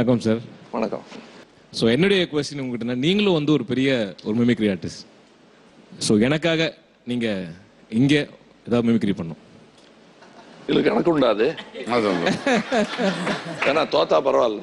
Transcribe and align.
வணக்கம் 0.00 0.20
சார் 0.24 0.38
வணக்கம். 0.74 1.02
ஸோ 1.78 1.84
என்னுடைய 1.94 2.20
கொஸ்டின் 2.28 2.60
உங்ககிட்ட 2.62 2.94
நீங்களும் 3.02 3.34
வந்து 3.36 3.52
ஒரு 3.56 3.64
பெரிய 3.70 3.88
ஒரு 4.26 4.34
மிமிக்ரி 4.38 4.68
ஆர்டிஸ்ட் 4.74 5.02
ஸோ 6.06 6.12
எனக்காக 6.26 6.68
நீங்க 7.10 7.26
இங்க 7.98 8.14
ஏதாவது 8.68 8.86
மிமிக்ரி 8.88 9.14
பண்ணும் 9.18 9.40
இது 10.70 10.80
கணக்கு 10.86 11.12
உண்டாது. 11.14 11.46
அதான் 11.94 12.22
ஏன்னா 13.70 13.82
தோத்தா 13.94 14.20
பரவாயில்ல. 14.28 14.62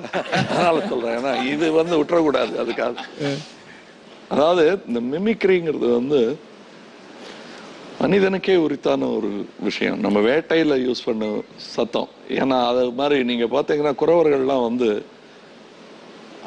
அதனால 0.51 0.79
சொல்றேன். 0.91 1.15
ஏன்னா 1.19 1.33
இது 1.53 1.67
வந்து 1.79 1.99
விட்டுறக்கூடாது 1.99 2.55
அதுக்காக. 2.63 2.95
அதாவது 4.35 4.65
இந்த 4.87 5.01
மிமிக்ரிங்கிறது 5.11 5.89
வந்து 5.99 6.21
மனிதனுக்கே 8.01 8.55
உரித்தான 8.63 9.11
ஒரு 9.17 9.29
விஷயம். 9.67 9.99
நம்ம 10.07 10.17
வேட்டையில 10.29 10.79
யூஸ் 10.87 11.05
பண்ண 11.09 11.29
சத்தம். 11.75 12.09
ஏன்னா 12.41 12.59
அது 12.71 12.87
மாதிரி 13.01 13.19
நீங்க 13.33 13.47
பாத்தீங்கன்னா 13.57 13.93
குறவர்கள்லாம் 14.03 14.65
வந்து 14.69 14.89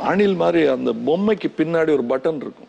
அணில் 0.03 0.35
மாதிரி 0.35 0.67
அந்த 0.67 0.93
பொம்மைக்கு 1.07 1.53
பின்னாடி 1.57 1.91
ஒரு 1.91 2.05
பட்டன் 2.09 2.37
இருக்கும். 2.37 2.69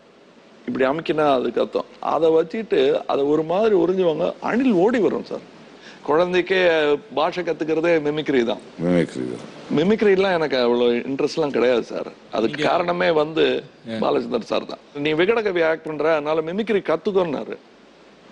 இப்படி 0.67 0.85
அமைக்கினா 0.85 1.33
அது 1.33 1.49
கத்தம் 1.49 1.85
அதை 1.99 2.29
வச்சுட்டு 2.29 3.01
அதை 3.07 3.23
ஒரு 3.23 3.43
மாதிரி 3.43 3.75
உறிஞ்சுவாங்க. 3.75 4.33
அணில் 4.41 4.71
ஓடி 4.71 4.99
வரும் 4.99 5.25
சார். 5.25 5.59
குழந்தைக்கே 6.07 6.95
பாஷை 7.13 7.43
கத்துக்கிறதே 7.43 8.01
மிமிக்ரி 8.01 8.43
தான். 8.43 8.57
மிமிக்ரி 8.83 9.35
மிமிக்ரிலாம் 9.75 10.33
எனக்கு 10.33 10.57
அவ்வளவு 10.57 10.93
இன்ட்ரெஸ்ட்லாம் 10.93 11.49
கிடையாது 11.49 11.83
சார். 11.83 12.11
அதுக்கு 12.31 12.63
காரணமே 12.63 13.11
வந்து 13.11 13.63
பாலச்சந்தர் 13.99 14.41
சார் 14.41 14.65
தான். 14.65 14.77
நீ 14.93 15.13
விகடகவி 15.13 15.67
ஆக்ட் 15.67 15.85
பண்ற 15.85 16.11
அதனால 16.11 16.41
மிமிக்ரி 16.41 16.81
கத்துக்கோன்னாரு. 16.81 17.57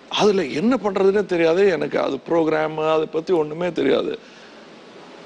அதுல 0.08 0.44
என்ன 0.44 0.78
பண்றதுன்னே 0.82 1.26
தெரியாது. 1.26 1.68
எனக்கு 1.68 2.00
அது 2.00 2.18
ப்ரோக்ராம் 2.28 2.92
அதை 2.92 3.06
பத்தி 3.06 3.32
ஒண்ணுமே 3.32 3.72
தெரியாது. 3.72 4.18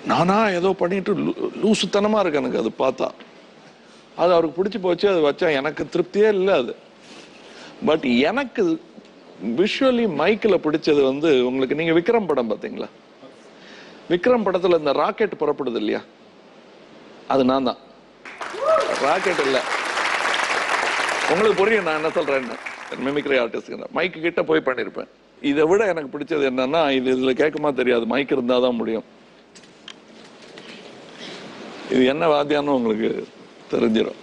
நானா 0.06 0.48
ஏதோ 0.48 0.73
பண்ணிட்டு 0.73 1.15
லூ- 1.15 1.34
லூசுத்தனமா 1.62 2.20
இருக்கு 2.20 2.43
எனக்கு 2.43 2.59
அது 2.59 2.70
பார்த்தா. 2.79 3.09
அது 4.16 4.32
அவருக்கு 4.32 4.56
பிடிச்சி 4.59 4.78
போச்சு 4.80 5.06
அது 5.09 5.20
வச்சா 5.28 5.52
எனக்கு 5.60 5.84
திருப்தியே 5.95 6.29
இல்லை 6.38 6.54
அது. 6.54 6.74
பட் 7.88 8.04
எனக்கு 8.30 8.62
விஷுவலி 9.60 10.04
மைக்கில் 10.20 10.62
பிடிச்சது 10.66 11.01
வந்து 11.10 11.30
உங்களுக்கு 11.48 11.79
நீங்கள் 11.80 11.96
விக்ரம் 11.98 12.29
படம் 12.30 12.51
பார்த்தீங்களா 12.51 12.88
விக்ரம் 14.12 14.45
படத்தில் 14.46 14.79
இந்த 14.79 14.92
ராக்கெட் 14.92 15.40
புறப்படுது 15.40 15.79
இல்லையா? 15.82 16.01
அது 17.29 17.45
நான் 17.45 17.68
தான். 17.68 17.80
ராக்கெட் 19.04 19.42
இல்லை. 19.46 19.62
உங்களுக்கு 21.30 21.59
புரியும் 21.60 21.87
நான் 21.88 21.98
என்ன 22.01 22.10
சொல்கிறேன்னு 22.18 22.57
மிமிக்ரி 23.04 23.37
ஆர்டிஸ்ட் 23.42 23.95
மைக்கு 23.98 24.18
கிட்ட 24.20 24.42
போய் 24.42 24.66
பண்ணியிருப்பேன் 24.66 25.10
இதை 25.42 25.62
விட 25.70 25.85
எனக்கு 25.92 26.12
பிடிச்சது 26.15 26.45
என்னன்னா 26.51 26.82
இது 26.98 27.09
இதில் 27.15 27.40
கேட்குமா 27.42 27.70
தெரியாது. 27.74 28.04
மைக் 28.12 28.35
இருந்தால் 28.37 28.65
தான் 28.66 28.79
முடியும். 28.80 29.07
இது 31.95 32.04
என்ன 32.12 32.26
வாத்தியான்னு 32.35 32.76
உங்களுக்கு 32.79 33.10
தெரிஞ்சிடும் 33.74 34.20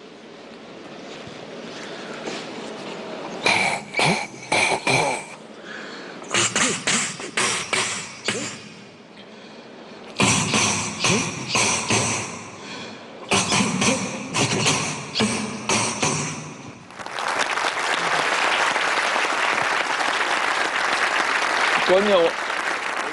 கொஞ்சம் 21.88 22.26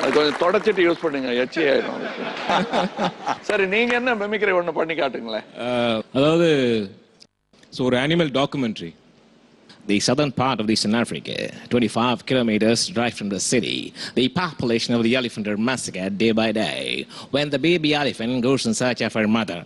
அது 0.03 0.11
கொஞ்சம் 0.17 0.39
தொடச்சிட்டு 0.45 0.83
யூஸ் 0.87 1.03
பண்ணுங்க 1.05 1.33
எச்சி 1.43 1.63
ஆயிடும் 1.73 2.05
சரி 3.49 3.67
நீங்க 3.75 3.95
என்ன 4.01 4.15
மெமிக்ரி 4.23 4.55
ஒண்ணு 4.61 4.79
பண்ணி 4.79 4.95
காட்டுங்களேன் 5.01 5.47
அதாவது 6.17 6.49
ஸோ 7.77 7.83
ஒரு 7.91 7.99
animal 8.07 8.33
documentary 8.41 8.91
The 9.91 9.99
southern 10.07 10.33
part 10.33 10.61
of 10.61 10.71
Eastern 10.73 10.95
Africa, 10.95 11.35
25 11.69 12.27
kilometers 12.27 12.89
drive 12.89 13.15
from 13.15 13.31
the 13.31 13.41
city, 13.41 13.95
the 14.19 14.29
population 14.29 14.95
of 14.97 15.03
the 15.03 15.13
elephant 15.17 15.49
are 15.49 15.57
massacred 15.57 16.19
day 16.19 16.33
by 16.33 16.53
day. 16.53 17.07
When 17.31 17.49
the 17.49 17.59
baby 17.59 17.95
elephant 17.95 18.43
goes 18.43 18.67
in 18.67 18.75
search 18.75 19.01
of 19.01 19.15
her 19.15 19.27
mother, 19.27 19.61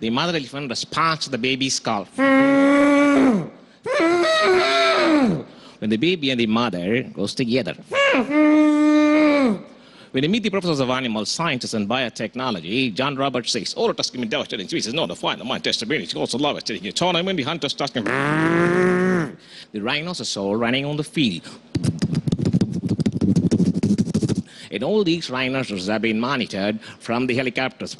the 0.00 0.10
mother 0.10 0.36
elephant 0.36 0.68
responds 0.70 1.24
to 1.26 1.30
the 1.30 1.38
baby's 1.38 1.78
call. 1.78 2.08
When 5.82 5.90
the 5.90 5.96
baby 5.96 6.30
and 6.30 6.38
the 6.38 6.46
mother 6.46 7.02
goes 7.02 7.34
together. 7.34 7.74
When 10.12 10.22
you 10.22 10.28
meet 10.28 10.44
the 10.44 10.50
professors 10.50 10.78
of 10.78 10.88
animal 10.90 11.26
sciences 11.26 11.74
and 11.74 11.88
biotechnology, 11.88 12.94
John 12.94 13.16
Roberts 13.16 13.50
says, 13.50 13.74
all 13.74 13.92
tasking 13.92 14.20
me 14.20 14.28
devastating 14.28 14.68
species 14.68 14.94
not 14.94 15.06
to 15.06 15.16
find 15.16 15.40
the 15.40 15.44
mind. 15.44 15.66
He 15.66 16.16
also 16.16 16.38
love 16.38 16.58
it. 16.58 16.70
You 16.70 16.92
turn 16.92 17.16
him 17.16 17.26
in 17.26 17.34
the 17.34 17.42
hunters 17.42 17.74
tasking. 17.74 18.04
The 18.04 19.80
rhinoceros 19.80 20.36
are 20.36 20.40
all 20.40 20.54
running 20.54 20.84
on 20.84 20.96
the 20.96 21.02
field. 21.02 21.48
And 24.70 24.84
all 24.84 25.02
these 25.02 25.30
rhinoceros 25.30 25.88
have 25.88 26.02
been 26.02 26.20
monitored 26.20 26.80
from 27.00 27.26
the 27.26 27.34
helicopters. 27.34 27.96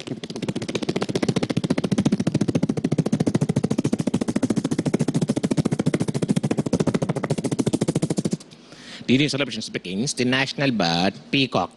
During 9.06 9.30
celebrations 9.30 9.70
begins 9.70 10.14
the 10.14 10.26
national 10.26 10.72
bird 10.72 11.14
peacock. 11.32 11.72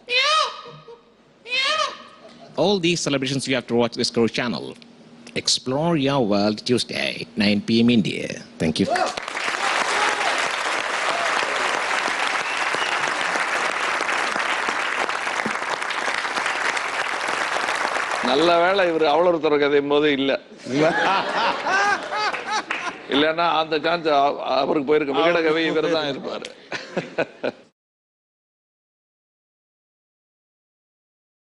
All 2.57 2.79
these 2.79 2.99
celebrations 2.99 3.47
you 3.47 3.55
have 3.55 3.67
to 3.67 3.75
watch 3.75 3.93
the 3.93 3.99
Discovery 3.99 4.29
Channel. 4.29 4.75
Explore 5.35 5.95
your 5.97 6.25
world 6.25 6.65
Tuesday, 6.65 7.25
9 7.37 7.61
p.m. 7.61 7.89
India. 7.89 8.41
Thank 8.59 8.79
you. 8.81 8.87
நல்ல 18.29 18.49
வேளை 18.63 18.83
இவர் 18.89 19.05
அவ்வளவு 19.13 19.41
தர 19.43 19.55
கதையும் 19.57 19.91
போது 19.93 20.09
இல்ல 20.17 20.31
இல்லைன்னா 23.14 23.46
அந்த 23.60 23.74
சான்ஸ் 23.86 24.08
அவருக்கு 24.62 24.88
போயிருக்க 24.88 25.12
விகடகவி 25.18 25.62
இவர் 25.70 25.94
தான் 25.96 26.10
இருப்பாரு. 26.12 26.46